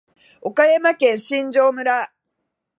[0.41, 2.11] 岡山県新庄村